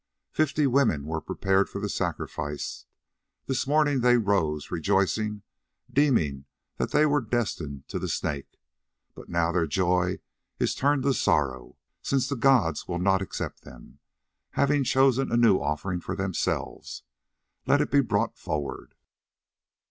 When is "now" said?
9.29-9.51